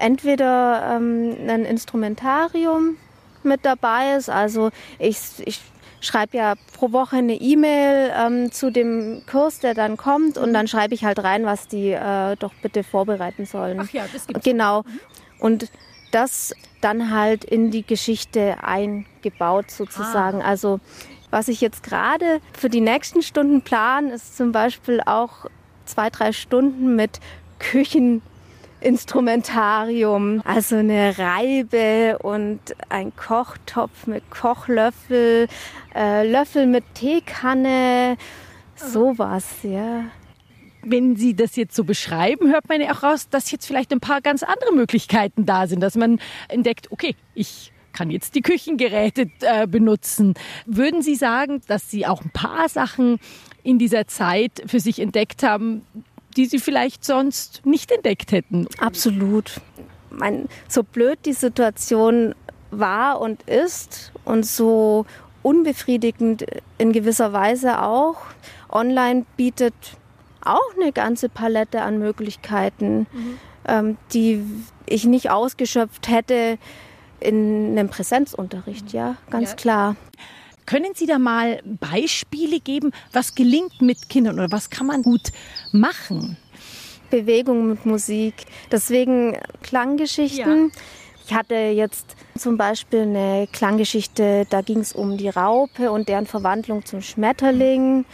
entweder 0.00 0.96
ähm, 0.96 1.36
ein 1.48 1.64
Instrumentarium 1.64 2.96
mit 3.42 3.64
dabei 3.64 4.16
ist. 4.16 4.28
Also 4.28 4.70
ich, 4.98 5.18
ich 5.44 5.60
schreibe 6.00 6.36
ja 6.36 6.54
pro 6.76 6.92
Woche 6.92 7.16
eine 7.16 7.34
E-Mail 7.34 8.12
ähm, 8.16 8.52
zu 8.52 8.70
dem 8.70 9.22
Kurs, 9.30 9.60
der 9.60 9.74
dann 9.74 9.96
kommt 9.96 10.38
und 10.38 10.52
dann 10.52 10.66
schreibe 10.68 10.94
ich 10.94 11.04
halt 11.04 11.22
rein, 11.22 11.44
was 11.44 11.68
die 11.68 11.90
äh, 11.90 12.36
doch 12.36 12.52
bitte 12.62 12.82
vorbereiten 12.82 13.46
sollen. 13.46 13.80
Ach 13.80 13.90
ja, 13.90 14.04
das 14.12 14.26
gibt's. 14.26 14.44
Genau. 14.44 14.84
Und 15.38 15.70
das 16.10 16.54
dann 16.80 17.10
halt 17.14 17.44
in 17.44 17.70
die 17.70 17.86
Geschichte 17.86 18.56
eingebaut 18.62 19.70
sozusagen. 19.70 20.42
Ah. 20.42 20.46
Also 20.46 20.80
was 21.30 21.48
ich 21.48 21.60
jetzt 21.60 21.82
gerade 21.82 22.40
für 22.58 22.68
die 22.68 22.80
nächsten 22.80 23.22
Stunden 23.22 23.62
plan, 23.62 24.08
ist 24.08 24.36
zum 24.36 24.52
Beispiel 24.52 25.00
auch 25.04 25.46
zwei, 25.84 26.10
drei 26.10 26.32
Stunden 26.32 26.96
mit 26.96 27.20
Küchen 27.58 28.22
Instrumentarium, 28.80 30.42
also 30.44 30.76
eine 30.76 31.16
Reibe 31.18 32.18
und 32.18 32.60
ein 32.88 33.14
Kochtopf 33.14 34.06
mit 34.06 34.30
Kochlöffel, 34.30 35.48
äh, 35.94 36.30
Löffel 36.30 36.66
mit 36.66 36.84
Teekanne, 36.94 38.16
sowas, 38.74 39.46
ja. 39.62 40.04
Wenn 40.82 41.16
Sie 41.16 41.34
das 41.34 41.56
jetzt 41.56 41.76
so 41.76 41.84
beschreiben, 41.84 42.50
hört 42.50 42.68
man 42.68 42.80
ja 42.80 42.92
auch 42.92 43.02
raus, 43.02 43.28
dass 43.28 43.50
jetzt 43.50 43.66
vielleicht 43.66 43.92
ein 43.92 44.00
paar 44.00 44.22
ganz 44.22 44.42
andere 44.42 44.72
Möglichkeiten 44.72 45.44
da 45.44 45.66
sind, 45.66 45.80
dass 45.80 45.94
man 45.94 46.18
entdeckt, 46.48 46.90
okay, 46.90 47.14
ich 47.34 47.72
kann 47.92 48.10
jetzt 48.10 48.34
die 48.34 48.40
Küchengeräte 48.40 49.30
äh, 49.40 49.66
benutzen. 49.66 50.34
Würden 50.64 51.02
Sie 51.02 51.16
sagen, 51.16 51.60
dass 51.66 51.90
Sie 51.90 52.06
auch 52.06 52.22
ein 52.22 52.30
paar 52.30 52.68
Sachen 52.68 53.18
in 53.62 53.78
dieser 53.78 54.06
Zeit 54.06 54.62
für 54.66 54.80
sich 54.80 55.00
entdeckt 55.00 55.42
haben, 55.42 55.82
die 56.36 56.46
sie 56.46 56.58
vielleicht 56.58 57.04
sonst 57.04 57.64
nicht 57.64 57.90
entdeckt 57.90 58.32
hätten. 58.32 58.66
Absolut. 58.78 59.60
Mein, 60.10 60.48
so 60.68 60.82
blöd 60.82 61.18
die 61.24 61.32
Situation 61.32 62.34
war 62.70 63.20
und 63.20 63.42
ist 63.42 64.12
und 64.24 64.46
so 64.46 65.06
unbefriedigend 65.42 66.44
in 66.78 66.92
gewisser 66.92 67.32
Weise 67.32 67.82
auch. 67.82 68.16
Online 68.68 69.24
bietet 69.36 69.74
auch 70.44 70.74
eine 70.80 70.92
ganze 70.92 71.28
Palette 71.28 71.82
an 71.82 71.98
Möglichkeiten, 71.98 73.06
mhm. 73.12 73.38
ähm, 73.66 73.96
die 74.12 74.44
ich 74.86 75.04
nicht 75.04 75.30
ausgeschöpft 75.30 76.08
hätte 76.08 76.58
in 77.20 77.78
einem 77.78 77.90
Präsenzunterricht, 77.90 78.92
ja, 78.92 79.16
ganz 79.28 79.50
ja. 79.50 79.56
klar. 79.56 79.96
Können 80.70 80.94
Sie 80.94 81.06
da 81.06 81.18
mal 81.18 81.60
Beispiele 81.64 82.60
geben, 82.60 82.92
was 83.12 83.34
gelingt 83.34 83.82
mit 83.82 84.08
Kindern 84.08 84.38
oder 84.38 84.52
was 84.52 84.70
kann 84.70 84.86
man 84.86 85.02
gut 85.02 85.32
machen? 85.72 86.36
Bewegung 87.10 87.70
mit 87.70 87.86
Musik. 87.86 88.34
Deswegen 88.70 89.36
Klanggeschichten. 89.62 90.68
Ja. 90.68 90.80
Ich 91.26 91.34
hatte 91.34 91.56
jetzt 91.56 92.14
zum 92.38 92.56
Beispiel 92.56 93.00
eine 93.00 93.48
Klanggeschichte, 93.50 94.46
da 94.48 94.60
ging 94.60 94.78
es 94.78 94.92
um 94.92 95.16
die 95.16 95.28
Raupe 95.28 95.90
und 95.90 96.08
deren 96.08 96.26
Verwandlung 96.26 96.84
zum 96.84 97.02
Schmetterling. 97.02 98.04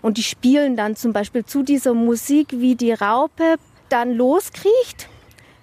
Und 0.00 0.16
die 0.16 0.22
spielen 0.22 0.76
dann 0.76 0.94
zum 0.94 1.12
Beispiel 1.12 1.44
zu 1.44 1.64
dieser 1.64 1.94
Musik, 1.94 2.46
wie 2.52 2.76
die 2.76 2.92
Raupe 2.92 3.56
dann 3.88 4.12
loskriecht, 4.12 5.08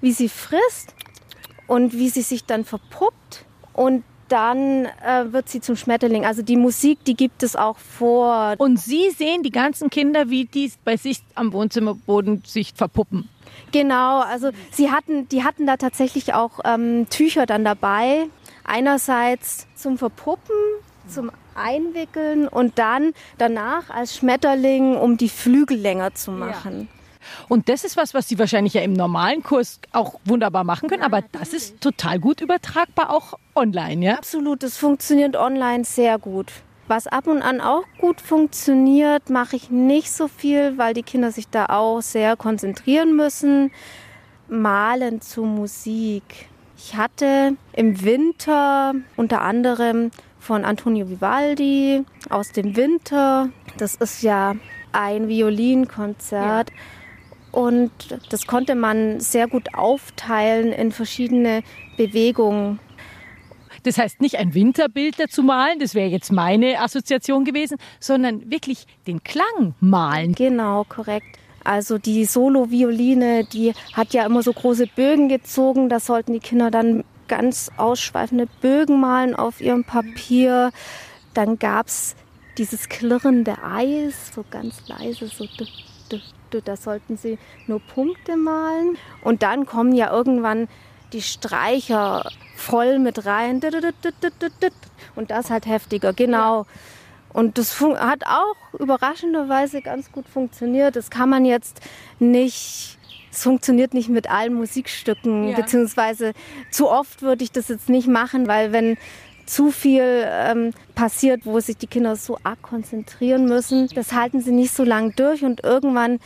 wie 0.01 0.12
sie 0.12 0.27
frisst 0.27 0.96
und 1.67 1.93
wie 1.93 2.10
sie 2.10 2.24
sich 2.24 2.43
dann 2.43 2.65
verpuppt. 2.65 3.46
Und 3.72 4.03
dann 4.31 4.85
äh, 4.85 5.31
wird 5.31 5.50
sie 5.50 5.61
zum 5.61 5.75
Schmetterling. 5.75 6.25
Also 6.25 6.41
die 6.41 6.57
Musik, 6.57 7.03
die 7.05 7.15
gibt 7.15 7.43
es 7.43 7.55
auch 7.55 7.77
vor. 7.77 8.55
Und 8.57 8.79
Sie 8.79 9.09
sehen 9.11 9.43
die 9.43 9.51
ganzen 9.51 9.89
Kinder, 9.89 10.29
wie 10.29 10.45
die 10.45 10.71
bei 10.83 10.97
sich 10.97 11.21
am 11.35 11.53
Wohnzimmerboden 11.53 12.43
sich 12.45 12.73
verpuppen. 12.73 13.29
Genau, 13.71 14.21
also 14.21 14.51
sie 14.71 14.91
hatten, 14.91 15.27
die 15.29 15.43
hatten 15.43 15.65
da 15.65 15.77
tatsächlich 15.77 16.33
auch 16.33 16.59
ähm, 16.63 17.07
Tücher 17.09 17.45
dann 17.45 17.63
dabei. 17.63 18.27
Einerseits 18.63 19.67
zum 19.75 19.97
Verpuppen, 19.97 20.55
zum 21.07 21.31
Einwickeln 21.55 22.47
und 22.47 22.79
dann 22.79 23.13
danach 23.38 23.89
als 23.89 24.15
Schmetterling, 24.15 24.95
um 24.95 25.17
die 25.17 25.29
Flügel 25.29 25.77
länger 25.77 26.13
zu 26.13 26.31
machen. 26.31 26.88
Ja. 26.91 27.00
Und 27.50 27.69
das 27.69 27.83
ist 27.83 27.97
was, 27.97 28.13
was 28.13 28.27
Sie 28.27 28.39
wahrscheinlich 28.39 28.73
ja 28.73 28.81
im 28.81 28.93
normalen 28.93 29.43
Kurs 29.43 29.79
auch 29.91 30.19
wunderbar 30.25 30.63
machen 30.63 30.89
können, 30.89 31.03
aber 31.03 31.21
das 31.21 31.53
ist 31.53 31.81
total 31.81 32.19
gut 32.19 32.41
übertragbar 32.41 33.09
auch 33.09 33.38
online, 33.55 34.05
ja? 34.05 34.13
Absolut, 34.15 34.63
das 34.63 34.77
funktioniert 34.77 35.35
online 35.35 35.83
sehr 35.83 36.17
gut. 36.17 36.51
Was 36.88 37.07
ab 37.07 37.27
und 37.27 37.41
an 37.41 37.61
auch 37.61 37.83
gut 38.00 38.19
funktioniert, 38.19 39.29
mache 39.29 39.55
ich 39.55 39.69
nicht 39.69 40.11
so 40.11 40.27
viel, 40.27 40.77
weil 40.77 40.93
die 40.93 41.03
Kinder 41.03 41.31
sich 41.31 41.47
da 41.47 41.67
auch 41.67 42.01
sehr 42.01 42.35
konzentrieren 42.35 43.15
müssen. 43.15 43.71
Malen 44.50 45.21
zu 45.21 45.43
Musik. 45.43 46.50
Ich 46.77 46.97
hatte 46.97 47.55
im 47.73 48.03
Winter 48.03 48.93
unter 49.15 49.41
anderem 49.41 50.11
von 50.39 50.65
Antonio 50.65 51.07
Vivaldi 51.09 52.03
aus 52.29 52.51
dem 52.51 52.75
Winter. 52.75 53.50
Das 53.77 53.95
ist 53.95 54.23
ja 54.23 54.55
ein 54.91 55.27
Violinkonzert. 55.29 56.71
Ja. 56.71 56.75
Und 57.51 57.91
das 58.29 58.48
konnte 58.48 58.75
man 58.75 59.20
sehr 59.20 59.48
gut 59.48 59.74
aufteilen 59.74 60.72
in 60.72 60.91
verschiedene 60.91 61.63
Bewegungen. 61.98 62.79
Das 63.84 63.98
heißt 63.98 64.22
nicht 64.22 64.38
ein 64.38 64.53
Winterbild 64.53 65.20
dazu 65.20 65.43
malen, 65.43 65.79
das 65.79 65.96
wäre 65.96 66.08
jetzt 66.08 66.31
meine 66.31 66.79
Assoziation 66.79 67.46
gewesen, 67.46 67.77
sondern 68.00 68.51
wirklich 68.51 68.86
den 69.08 69.24
Klang 69.24 69.74
malen. 69.79 70.34
Genau, 70.34 70.86
korrekt. 70.88 71.39
Also 71.63 71.98
die 71.98 72.25
Solo-Violine, 72.25 73.46
die 73.46 73.74
hat 73.93 74.13
ja 74.13 74.25
immer 74.25 74.43
so 74.43 74.53
große 74.53 74.88
Bögen 74.88 75.29
gezogen. 75.29 75.89
Da 75.89 76.00
sollten 76.00 76.34
die 76.34 76.39
Kinder 76.39 76.72
dann 76.72 77.03
ganz 77.27 77.72
ausschweifende 77.77 78.48
Bögen 78.62 79.00
malen 79.00 79.36
auf 79.36 79.62
ihrem 79.62 79.84
Papier. 79.84 80.72
Dann 81.34 81.60
gab 81.60 81.88
es 81.88 82.15
dieses 82.58 82.89
klirrende 82.89 83.63
Eis, 83.63 84.31
so 84.36 84.43
ganz 84.50 84.88
leise, 84.88 85.27
so 85.27 85.46
da 86.60 86.75
sollten 86.75 87.17
sie 87.17 87.38
nur 87.67 87.79
Punkte 87.79 88.36
malen. 88.36 88.98
Und 89.24 89.43
dann 89.43 89.65
kommen 89.65 89.93
ja 89.93 90.12
irgendwann 90.12 90.67
die 91.13 91.22
Streicher 91.22 92.29
voll 92.55 93.00
mit 93.00 93.25
rein. 93.25 93.62
Und 95.15 95.31
das 95.31 95.50
halt 95.50 95.65
heftiger, 95.65 96.13
genau. 96.13 96.65
Und 97.34 97.58
das 97.58 97.79
hat 97.79 98.24
auch 98.25 98.79
überraschenderweise 98.79 99.81
ganz 99.81 100.12
gut 100.12 100.27
funktioniert. 100.27 100.96
Das 100.96 101.10
kann 101.10 101.29
man 101.29 101.46
jetzt 101.46 101.79
nicht, 102.20 102.98
es 103.31 103.43
funktioniert 103.43 103.93
nicht 103.93 104.10
mit 104.10 104.29
allen 104.29 104.53
Musikstücken, 104.53 105.50
ja. 105.50 105.55
beziehungsweise 105.55 106.34
zu 106.72 106.89
oft 106.89 107.22
würde 107.22 107.43
ich 107.43 107.51
das 107.51 107.70
jetzt 107.70 107.89
nicht 107.89 108.08
machen, 108.08 108.48
weil 108.48 108.74
wenn 108.74 108.98
zu 109.45 109.71
viel 109.71 110.25
ähm, 110.25 110.71
passiert, 110.95 111.45
wo 111.45 111.60
sich 111.60 111.77
die 111.77 111.88
Kinder 111.88 112.15
so 112.15 112.38
arg 112.43 112.62
konzentrieren 112.62 113.45
müssen. 113.45 113.88
Das 113.95 114.13
halten 114.13 114.41
sie 114.41 114.51
nicht 114.51 114.74
so 114.74 114.83
lang 114.83 115.15
durch 115.15 115.43
und 115.43 115.63
irgendwann 115.63 116.19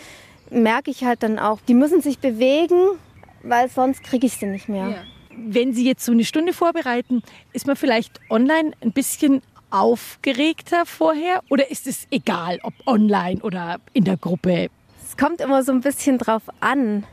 merke 0.49 0.91
ich 0.91 1.03
halt 1.03 1.23
dann 1.23 1.39
auch, 1.39 1.59
die 1.67 1.73
müssen 1.73 2.01
sich 2.01 2.19
bewegen, 2.19 2.79
weil 3.43 3.69
sonst 3.69 4.03
kriege 4.03 4.27
ich 4.27 4.37
sie 4.37 4.45
nicht 4.45 4.69
mehr. 4.69 4.89
Ja. 4.89 4.97
Wenn 5.37 5.73
Sie 5.73 5.85
jetzt 5.85 6.05
so 6.05 6.13
eine 6.13 6.23
Stunde 6.23 6.53
vorbereiten, 6.53 7.21
ist 7.51 7.67
man 7.67 7.75
vielleicht 7.75 8.21
online 8.29 8.71
ein 8.81 8.93
bisschen 8.93 9.41
aufgeregter 9.69 10.85
vorher 10.85 11.41
oder 11.49 11.69
ist 11.69 11.87
es 11.87 12.07
egal, 12.09 12.59
ob 12.63 12.73
online 12.85 13.41
oder 13.41 13.79
in 13.91 14.05
der 14.05 14.15
Gruppe? 14.15 14.69
Es 15.03 15.17
kommt 15.17 15.41
immer 15.41 15.63
so 15.63 15.73
ein 15.73 15.81
bisschen 15.81 16.17
drauf 16.17 16.43
an. 16.61 17.03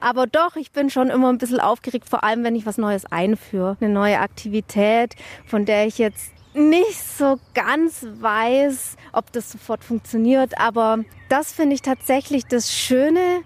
Aber 0.00 0.26
doch, 0.26 0.56
ich 0.56 0.72
bin 0.72 0.90
schon 0.90 1.08
immer 1.08 1.28
ein 1.28 1.38
bisschen 1.38 1.60
aufgeregt, 1.60 2.08
vor 2.08 2.24
allem 2.24 2.44
wenn 2.44 2.54
ich 2.54 2.66
was 2.66 2.78
Neues 2.78 3.06
einführe. 3.06 3.76
Eine 3.80 3.92
neue 3.92 4.20
Aktivität, 4.20 5.14
von 5.46 5.64
der 5.64 5.86
ich 5.86 5.98
jetzt 5.98 6.32
nicht 6.54 6.98
so 7.02 7.38
ganz 7.54 8.06
weiß, 8.20 8.96
ob 9.12 9.32
das 9.32 9.50
sofort 9.50 9.84
funktioniert. 9.84 10.58
Aber 10.58 11.00
das 11.28 11.52
finde 11.52 11.74
ich 11.74 11.82
tatsächlich 11.82 12.46
das 12.46 12.72
Schöne 12.72 13.42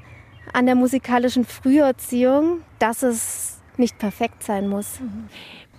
an 0.52 0.66
der 0.66 0.74
musikalischen 0.74 1.44
Früherziehung, 1.44 2.62
dass 2.78 3.02
es 3.02 3.60
nicht 3.76 3.98
perfekt 3.98 4.42
sein 4.42 4.68
muss. 4.68 5.00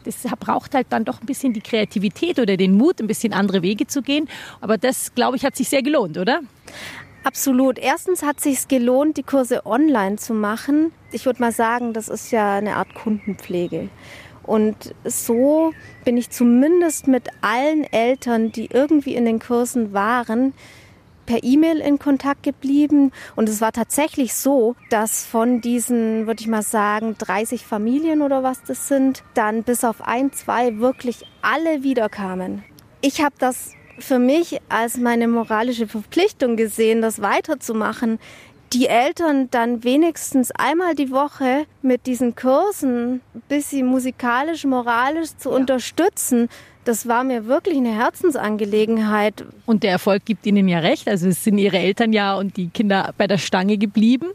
Das 0.03 0.23
braucht 0.39 0.75
halt 0.75 0.87
dann 0.89 1.05
doch 1.05 1.21
ein 1.21 1.25
bisschen 1.25 1.53
die 1.53 1.61
Kreativität 1.61 2.39
oder 2.39 2.57
den 2.57 2.75
Mut, 2.75 2.99
ein 2.99 3.07
bisschen 3.07 3.31
andere 3.31 3.61
Wege 3.61 3.87
zu 3.87 4.01
gehen. 4.01 4.27
Aber 4.59 4.77
das, 4.77 5.15
glaube 5.15 5.37
ich, 5.37 5.45
hat 5.45 5.55
sich 5.55 5.69
sehr 5.69 5.81
gelohnt, 5.81 6.17
oder? 6.17 6.41
Absolut. 7.23 7.79
Erstens 7.79 8.21
hat 8.21 8.37
es 8.37 8.43
sich 8.43 8.67
gelohnt, 8.67 9.17
die 9.17 9.23
Kurse 9.23 9.65
online 9.65 10.17
zu 10.17 10.33
machen. 10.33 10.91
Ich 11.11 11.25
würde 11.25 11.41
mal 11.41 11.53
sagen, 11.53 11.93
das 11.93 12.09
ist 12.09 12.31
ja 12.31 12.55
eine 12.55 12.75
Art 12.75 12.93
Kundenpflege. 12.93 13.89
Und 14.43 14.93
so 15.05 15.71
bin 16.03 16.17
ich 16.17 16.29
zumindest 16.29 17.07
mit 17.07 17.29
allen 17.41 17.85
Eltern, 17.85 18.51
die 18.51 18.65
irgendwie 18.65 19.15
in 19.15 19.23
den 19.23 19.39
Kursen 19.39 19.93
waren, 19.93 20.53
per 21.25 21.41
E-Mail 21.41 21.79
in 21.79 21.97
Kontakt 21.97 22.43
geblieben. 22.43 23.13
Und 23.37 23.47
es 23.47 23.61
war 23.61 23.71
tatsächlich 23.71 24.33
so, 24.33 24.75
dass 24.89 25.25
von 25.25 25.61
diesen, 25.61 26.27
würde 26.27 26.41
ich 26.41 26.47
mal 26.47 26.61
sagen, 26.61 27.15
30 27.17 27.65
Familien 27.65 28.21
oder 28.21 28.43
was 28.43 28.61
das 28.63 28.89
sind, 28.89 29.23
dann 29.33 29.63
bis 29.63 29.85
auf 29.85 30.01
ein, 30.01 30.33
zwei 30.33 30.79
wirklich 30.79 31.25
alle 31.41 31.83
wiederkamen. 31.83 32.63
Ich 32.99 33.23
habe 33.23 33.35
das 33.39 33.71
für 33.99 34.19
mich 34.19 34.59
als 34.69 34.97
meine 34.97 35.27
moralische 35.27 35.87
Verpflichtung 35.87 36.57
gesehen, 36.57 37.01
das 37.01 37.21
weiterzumachen, 37.21 38.19
die 38.73 38.87
Eltern 38.87 39.49
dann 39.51 39.83
wenigstens 39.83 40.51
einmal 40.51 40.95
die 40.95 41.11
Woche 41.11 41.65
mit 41.81 42.07
diesen 42.07 42.35
Kursen 42.35 43.21
bis 43.47 43.69
sie 43.69 43.83
musikalisch, 43.83 44.65
moralisch 44.65 45.37
zu 45.37 45.49
ja. 45.49 45.55
unterstützen. 45.55 46.49
Das 46.85 47.07
war 47.07 47.23
mir 47.23 47.45
wirklich 47.45 47.77
eine 47.77 47.95
Herzensangelegenheit. 47.95 49.45
Und 49.65 49.83
der 49.83 49.91
Erfolg 49.91 50.25
gibt 50.25 50.45
Ihnen 50.45 50.67
ja 50.67 50.79
recht. 50.79 51.07
Also 51.07 51.29
es 51.29 51.43
sind 51.43 51.57
Ihre 51.57 51.77
Eltern 51.77 52.11
ja 52.11 52.35
und 52.35 52.57
die 52.57 52.69
Kinder 52.69 53.13
bei 53.17 53.27
der 53.27 53.37
Stange 53.37 53.77
geblieben. 53.77 54.27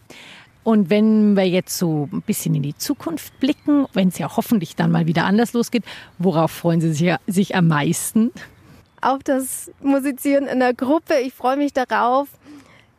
Und 0.65 0.89
wenn 0.89 1.37
wir 1.37 1.49
jetzt 1.49 1.77
so 1.77 2.09
ein 2.13 2.23
bisschen 2.23 2.55
in 2.55 2.63
die 2.63 2.77
Zukunft 2.77 3.39
blicken, 3.41 3.87
wenn 3.93 4.09
es 4.09 4.19
ja 4.19 4.35
hoffentlich 4.37 4.77
dann 4.77 4.91
mal 4.91 5.07
wieder 5.07 5.25
anders 5.25 5.53
losgeht, 5.53 5.85
worauf 6.19 6.51
freuen 6.51 6.81
Sie 6.81 6.93
sich, 6.93 7.15
sich 7.27 7.55
am 7.55 7.69
meisten? 7.69 8.31
Auf 9.01 9.23
das 9.23 9.71
Musizieren 9.81 10.47
in 10.47 10.61
der 10.61 10.75
Gruppe. 10.75 11.15
Ich 11.21 11.35
freue 11.35 11.57
mich 11.57 11.73
darauf, 11.73 12.29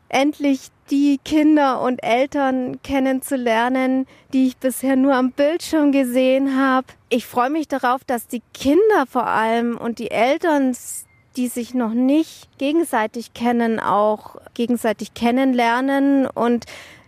endlich 0.09 0.69
die 0.89 1.19
Kinder 1.23 1.81
und 1.81 2.03
Eltern 2.03 2.81
kennenzulernen, 2.81 4.07
die 4.33 4.47
ich 4.47 4.57
bisher 4.57 4.95
nur 4.95 5.15
am 5.15 5.31
Bildschirm 5.31 5.91
gesehen 5.91 6.57
habe. 6.59 6.87
Ich 7.09 7.25
freue 7.25 7.49
mich 7.49 7.67
darauf, 7.67 8.03
dass 8.03 8.27
die 8.27 8.41
Kinder 8.53 9.05
vor 9.07 9.27
allem 9.27 9.77
und 9.77 9.99
die 9.99 10.11
Eltern, 10.11 10.75
die 11.37 11.47
sich 11.47 11.73
noch 11.73 11.93
nicht 11.93 12.49
gegenseitig 12.57 13.33
kennen, 13.33 13.79
auch 13.79 14.37
gegenseitig 14.55 15.13
kennenlernen 15.13 16.25
und 16.25 16.65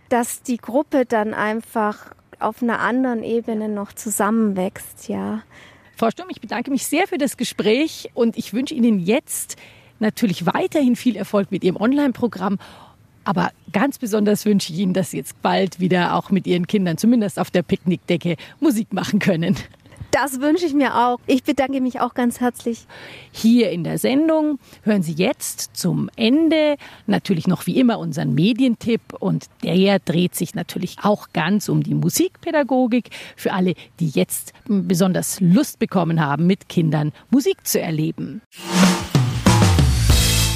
dass 0.08 0.42
die 0.42 0.58
Gruppe 0.58 1.04
dann 1.06 1.34
einfach 1.34 2.14
auf 2.38 2.62
einer 2.62 2.80
anderen 2.80 3.22
Ebene 3.22 3.68
noch 3.68 3.92
zusammenwächst, 3.92 5.08
ja. 5.08 5.42
Frau 6.02 6.10
Sturm, 6.10 6.30
ich 6.30 6.40
bedanke 6.40 6.72
mich 6.72 6.84
sehr 6.84 7.06
für 7.06 7.16
das 7.16 7.36
Gespräch 7.36 8.10
und 8.14 8.36
ich 8.36 8.52
wünsche 8.52 8.74
Ihnen 8.74 8.98
jetzt 8.98 9.54
natürlich 10.00 10.46
weiterhin 10.46 10.96
viel 10.96 11.14
Erfolg 11.14 11.52
mit 11.52 11.62
Ihrem 11.62 11.76
Online-Programm. 11.76 12.58
Aber 13.22 13.52
ganz 13.70 13.98
besonders 13.98 14.44
wünsche 14.44 14.72
ich 14.72 14.80
Ihnen, 14.80 14.94
dass 14.94 15.12
Sie 15.12 15.18
jetzt 15.18 15.40
bald 15.42 15.78
wieder 15.78 16.16
auch 16.16 16.32
mit 16.32 16.48
Ihren 16.48 16.66
Kindern, 16.66 16.98
zumindest 16.98 17.38
auf 17.38 17.52
der 17.52 17.62
Picknickdecke, 17.62 18.34
Musik 18.58 18.92
machen 18.92 19.20
können. 19.20 19.56
Das 20.12 20.40
wünsche 20.40 20.66
ich 20.66 20.74
mir 20.74 20.94
auch. 20.94 21.18
Ich 21.26 21.42
bedanke 21.42 21.80
mich 21.80 22.00
auch 22.00 22.12
ganz 22.12 22.38
herzlich. 22.38 22.86
Hier 23.32 23.70
in 23.70 23.82
der 23.82 23.96
Sendung 23.96 24.58
hören 24.82 25.02
Sie 25.02 25.14
jetzt 25.14 25.74
zum 25.74 26.10
Ende 26.16 26.76
natürlich 27.06 27.46
noch 27.46 27.66
wie 27.66 27.80
immer 27.80 27.98
unseren 27.98 28.34
Medientipp 28.34 29.00
und 29.18 29.46
der 29.64 30.00
dreht 30.00 30.34
sich 30.34 30.54
natürlich 30.54 30.98
auch 31.02 31.28
ganz 31.32 31.70
um 31.70 31.82
die 31.82 31.94
Musikpädagogik 31.94 33.08
für 33.36 33.54
alle, 33.54 33.72
die 34.00 34.10
jetzt 34.10 34.52
besonders 34.66 35.40
Lust 35.40 35.78
bekommen 35.78 36.20
haben, 36.20 36.46
mit 36.46 36.68
Kindern 36.68 37.12
Musik 37.30 37.66
zu 37.66 37.80
erleben. 37.80 38.42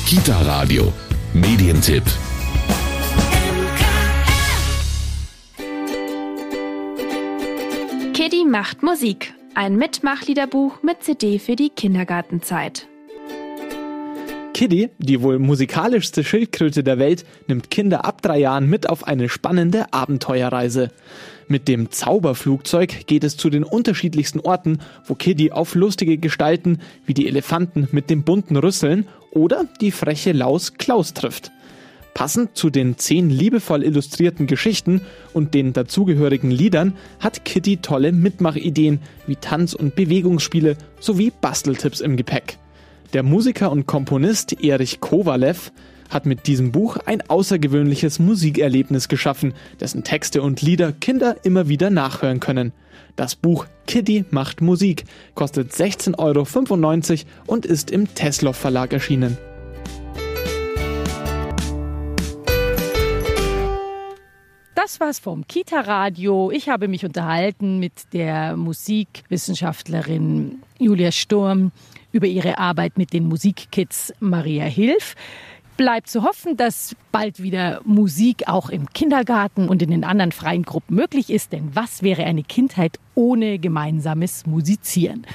Kita 0.06 0.38
Radio 0.42 0.92
Medientipp. 1.32 2.04
Kitty 8.12 8.44
macht 8.44 8.82
Musik 8.82 9.35
ein 9.56 9.76
Mitmachliederbuch 9.76 10.82
mit 10.82 11.02
CD 11.02 11.38
für 11.38 11.56
die 11.56 11.70
Kindergartenzeit. 11.70 12.86
Kiddy, 14.52 14.90
die 14.98 15.22
wohl 15.22 15.38
musikalischste 15.38 16.24
Schildkröte 16.24 16.84
der 16.84 16.98
Welt, 16.98 17.24
nimmt 17.46 17.70
Kinder 17.70 18.04
ab 18.04 18.20
drei 18.20 18.38
Jahren 18.38 18.68
mit 18.68 18.88
auf 18.88 19.06
eine 19.06 19.30
spannende 19.30 19.92
Abenteuerreise. 19.94 20.90
Mit 21.48 21.68
dem 21.68 21.90
Zauberflugzeug 21.90 23.06
geht 23.06 23.24
es 23.24 23.38
zu 23.38 23.48
den 23.48 23.64
unterschiedlichsten 23.64 24.40
Orten, 24.40 24.80
wo 25.06 25.14
Kiddy 25.14 25.52
auf 25.52 25.74
lustige 25.74 26.18
Gestalten 26.18 26.80
wie 27.06 27.14
die 27.14 27.26
Elefanten 27.26 27.88
mit 27.92 28.10
dem 28.10 28.24
bunten 28.24 28.56
Rüsseln 28.56 29.08
oder 29.30 29.64
die 29.80 29.90
freche 29.90 30.32
Laus 30.32 30.74
Klaus 30.74 31.14
trifft. 31.14 31.50
Passend 32.16 32.56
zu 32.56 32.70
den 32.70 32.96
zehn 32.96 33.28
liebevoll 33.28 33.84
illustrierten 33.84 34.46
Geschichten 34.46 35.02
und 35.34 35.52
den 35.52 35.74
dazugehörigen 35.74 36.50
Liedern 36.50 36.94
hat 37.20 37.44
Kitty 37.44 37.76
tolle 37.76 38.10
Mitmachideen 38.10 39.00
wie 39.26 39.36
Tanz- 39.36 39.74
und 39.74 39.96
Bewegungsspiele 39.96 40.78
sowie 40.98 41.30
Basteltipps 41.42 42.00
im 42.00 42.16
Gepäck. 42.16 42.56
Der 43.12 43.22
Musiker 43.22 43.70
und 43.70 43.84
Komponist 43.84 44.64
Erich 44.64 45.00
Kowalew 45.00 45.58
hat 46.08 46.24
mit 46.24 46.46
diesem 46.46 46.72
Buch 46.72 46.96
ein 47.04 47.20
außergewöhnliches 47.20 48.18
Musikerlebnis 48.18 49.08
geschaffen, 49.08 49.52
dessen 49.78 50.02
Texte 50.02 50.40
und 50.40 50.62
Lieder 50.62 50.92
Kinder 50.92 51.36
immer 51.44 51.68
wieder 51.68 51.90
nachhören 51.90 52.40
können. 52.40 52.72
Das 53.16 53.36
Buch 53.36 53.66
Kitty 53.86 54.24
macht 54.30 54.62
Musik 54.62 55.04
kostet 55.34 55.72
16,95 55.72 56.16
Euro 57.12 57.26
und 57.46 57.66
ist 57.66 57.90
im 57.90 58.14
Tesloff 58.14 58.56
Verlag 58.56 58.94
erschienen. 58.94 59.36
Das 64.86 65.00
war's 65.00 65.18
vom 65.18 65.44
Kita-Radio. 65.48 66.52
Ich 66.52 66.68
habe 66.68 66.86
mich 66.86 67.04
unterhalten 67.04 67.80
mit 67.80 68.12
der 68.12 68.56
Musikwissenschaftlerin 68.56 70.62
Julia 70.78 71.10
Sturm 71.10 71.72
über 72.12 72.28
ihre 72.28 72.58
Arbeit 72.58 72.96
mit 72.96 73.12
den 73.12 73.26
Musikkids 73.26 74.14
Maria 74.20 74.66
Hilf. 74.66 75.16
Bleibt 75.76 76.08
zu 76.08 76.22
hoffen, 76.22 76.56
dass 76.56 76.94
bald 77.10 77.42
wieder 77.42 77.80
Musik 77.84 78.44
auch 78.46 78.70
im 78.70 78.88
Kindergarten 78.90 79.68
und 79.68 79.82
in 79.82 79.90
den 79.90 80.04
anderen 80.04 80.30
freien 80.30 80.62
Gruppen 80.62 80.94
möglich 80.94 81.30
ist. 81.30 81.50
Denn 81.50 81.74
was 81.74 82.04
wäre 82.04 82.22
eine 82.22 82.44
Kindheit 82.44 83.00
ohne 83.16 83.58
gemeinsames 83.58 84.46
Musizieren? 84.46 85.26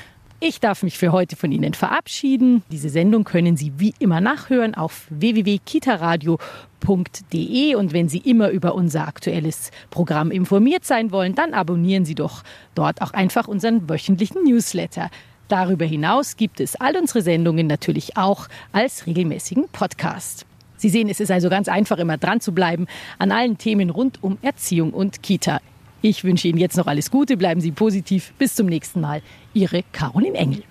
Ich 0.43 0.59
darf 0.59 0.81
mich 0.81 0.97
für 0.97 1.11
heute 1.11 1.35
von 1.35 1.51
Ihnen 1.51 1.75
verabschieden. 1.75 2.63
Diese 2.71 2.89
Sendung 2.89 3.25
können 3.25 3.57
Sie 3.57 3.73
wie 3.77 3.93
immer 3.99 4.21
nachhören 4.21 4.73
auf 4.73 5.05
www.kitaradio.de 5.11 7.75
und 7.75 7.93
wenn 7.93 8.09
Sie 8.09 8.17
immer 8.17 8.49
über 8.49 8.73
unser 8.73 9.07
aktuelles 9.07 9.69
Programm 9.91 10.31
informiert 10.31 10.83
sein 10.83 11.11
wollen, 11.11 11.35
dann 11.35 11.53
abonnieren 11.53 12.05
Sie 12.05 12.15
doch 12.15 12.41
dort 12.73 13.03
auch 13.03 13.11
einfach 13.11 13.47
unseren 13.47 13.87
wöchentlichen 13.87 14.43
Newsletter. 14.43 15.11
Darüber 15.47 15.85
hinaus 15.85 16.37
gibt 16.37 16.59
es 16.59 16.75
all 16.75 16.97
unsere 16.97 17.21
Sendungen 17.21 17.67
natürlich 17.67 18.17
auch 18.17 18.47
als 18.71 19.05
regelmäßigen 19.05 19.65
Podcast. 19.71 20.47
Sie 20.75 20.89
sehen, 20.89 21.07
es 21.07 21.19
ist 21.19 21.29
also 21.29 21.49
ganz 21.49 21.67
einfach, 21.67 21.99
immer 21.99 22.17
dran 22.17 22.41
zu 22.41 22.51
bleiben 22.51 22.87
an 23.19 23.31
allen 23.31 23.59
Themen 23.59 23.91
rund 23.91 24.23
um 24.23 24.39
Erziehung 24.41 24.91
und 24.91 25.21
Kita. 25.21 25.59
Ich 26.01 26.23
wünsche 26.23 26.47
Ihnen 26.47 26.57
jetzt 26.57 26.77
noch 26.77 26.87
alles 26.87 27.11
Gute, 27.11 27.37
bleiben 27.37 27.61
Sie 27.61 27.71
positiv. 27.71 28.33
Bis 28.37 28.55
zum 28.55 28.65
nächsten 28.67 29.01
Mal. 29.01 29.21
Ihre 29.53 29.83
Caroline 29.91 30.37
Engel. 30.37 30.63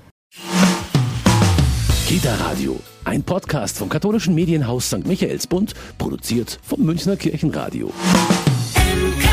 Kita 2.09 2.35
Radio, 2.35 2.81
ein 3.05 3.23
Podcast 3.23 3.79
vom 3.79 3.89
katholischen 3.89 4.35
Medienhaus 4.35 4.87
St. 4.89 5.07
Michaelsbund, 5.07 5.75
produziert 5.97 6.59
vom 6.65 6.81
Münchner 6.81 7.17
Kirchenradio. 7.17 7.93
MK 8.75 9.30